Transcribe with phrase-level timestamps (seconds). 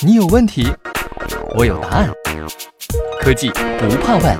[0.00, 0.66] 你有问题，
[1.56, 2.10] 我有答案。
[3.20, 4.38] 科技不怕问。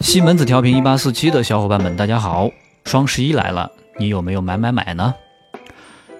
[0.00, 2.50] 西门子调频一八四七的小伙伴们，大家好！
[2.84, 5.14] 双十一来了，你有没有买买买呢？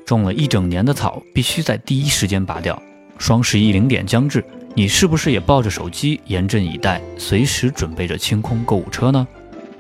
[0.07, 2.81] 种了一整年的草，必须在第一时间拔掉。
[3.19, 4.45] 双十一零点将至，
[4.75, 9.27] 你是不是也抱着手机严阵以待，随时准备着清空购物车呢？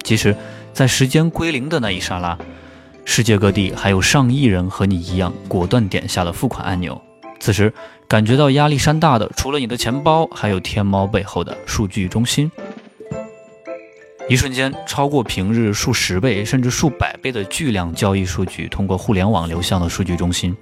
[0.02, 0.34] 其实，
[0.72, 2.38] 在时间归零的那一刹那，
[3.10, 7.00] 世界各地还有上亿人和你一样，果断点下了付款按钮。
[7.40, 7.72] 此时，
[8.06, 12.52] 感觉到压力山大的，除了你的钱包，还有天猫背后的数据中心。
[14.28, 20.54] 一瞬间，超过平日数十倍甚至数百倍的巨量交易数据，通过互联网流向了数据中心。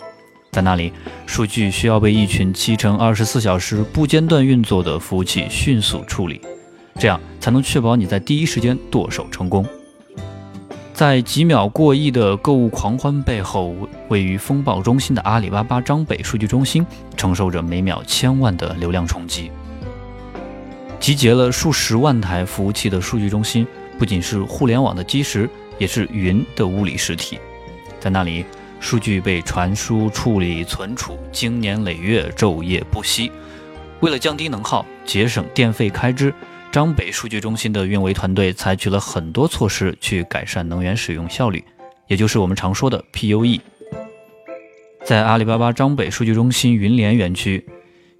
[0.52, 0.92] 在那里，
[1.26, 6.40] 数据需要被一群七乘二十四小时不间断运作的服务器迅速处理，
[6.94, 9.66] 这样才能确保你在第一时间剁手成功。
[10.96, 13.76] 在几秒过亿的购物狂欢背后，
[14.08, 16.86] 位于风暴中心的阿里巴巴张北数据中心，
[17.18, 19.50] 承受着每秒千万的流量冲击。
[20.98, 23.66] 集结了数十万台服务器的数据中心，
[23.98, 27.38] 不仅是互联网的基石，也是云的物理实体。
[28.00, 28.46] 在那里，
[28.80, 33.30] 数据被传输、处理、存储，经年累月，昼夜不息。
[34.00, 36.32] 为了降低能耗、节省电费开支，
[36.76, 41.64] 张北数据中心的运维团队采取了很多措施去改善能源使用效率，
[42.06, 43.62] 也就是我们常说的 PUE。
[45.02, 47.64] 在阿里巴巴张北数据中心云联园区。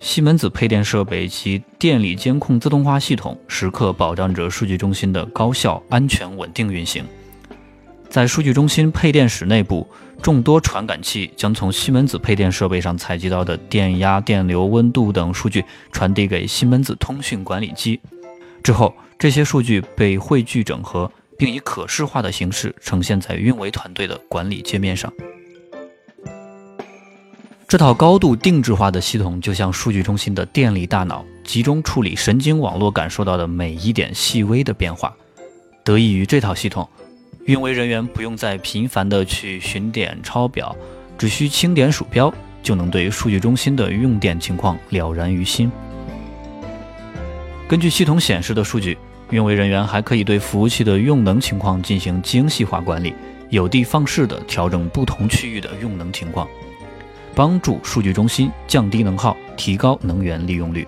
[0.01, 7.05] 西门子配电设备及电力监控自动化系统时刻保障着数据中心的高效、安全、稳定运行。
[8.09, 9.87] 在数据中心配电室内部，
[10.23, 18.01] 众多传感器将从西门子配电设备上采集到的电压、电流、温度等数据传递给西门子通讯管理机。
[18.63, 25.13] 之后，这些数据被汇聚整合，并以可视化的形式呈现在运维团队的管理界面上。
[27.69, 35.15] 这套高度定制化的系统就像数据中心的电力大脑，集中处理神经网络感受到的每一点细微的变化。
[35.85, 36.89] 得益于这套系统，
[37.45, 40.77] 运维人员不用再频繁地去巡点抄表，
[41.19, 42.33] 只需轻点鼠标
[42.63, 45.71] 就能对数据中心的用电情况了然于心。
[47.69, 48.97] 根据系统显示的数据，
[49.31, 53.13] 运维人员还可以对服务器的用能情况进行精细化管理，
[53.51, 56.47] 有的放矢地调整不同区域的用能情况。
[57.35, 60.87] 帮助数据中心降低能耗，提高能源利用率。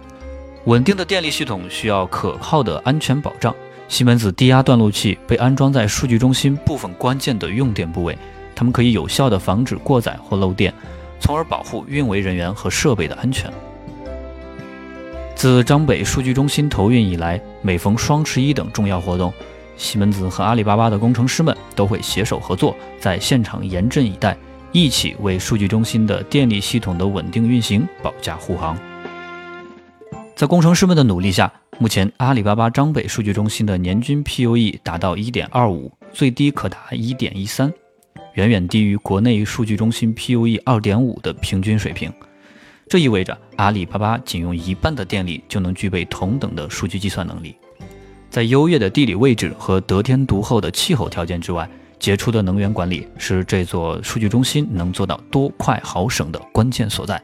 [0.67, 3.53] 稳定的电力系统需要可靠的安全保障。
[3.89, 8.17] 西门子低压断路器被安装在数据中心部分关键的用电部位，
[8.55, 10.73] 它们可以有效地防止过载或漏电，
[11.19, 13.53] 从而保护运维人员和设备的安全。
[15.39, 19.33] 自张北数据中心投运以来，每逢双十一等重要活动，
[19.77, 24.37] 西门子和阿里巴巴的工程师们都会携手合作，在现场严阵以待。
[24.73, 28.77] 一起为数据中心的电力系统的稳定运行保驾护航。
[30.35, 37.73] 在工程师们的努力下，目前阿里巴巴张北数据中心的年均 PUE 达到1.25，最低可达1.13，
[38.35, 42.13] 远远低于国内数据中心 PUE 2.5的平均水平。
[42.89, 47.55] 这意味着阿里巴巴仅用一半的电力就能具备同等的数据计算能力。
[48.31, 51.69] 在优越的地理位置和得天独厚的气候条件之外，
[51.99, 57.21] 杰出的能源管理是这座数据中心能做到多快好省的关键所在。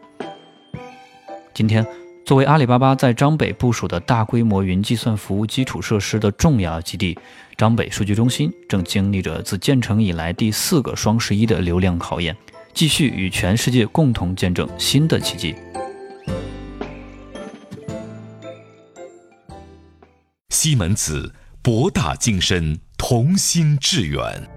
[1.55, 1.87] 今天，
[2.27, 7.17] 作为阿里巴巴在张北部署的大规模云计算服务基础设施的重要基地，
[7.57, 12.37] 张北数据中心正经历着自建成以来第四个双十一的流量考验，
[12.75, 15.55] 继续与全世界共同见证新的奇迹。
[20.51, 21.33] 西门子，
[21.63, 24.49] 博大精深，同心致远。